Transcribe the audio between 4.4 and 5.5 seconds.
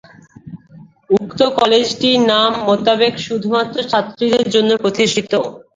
জন্য প্রতিষ্ঠিত।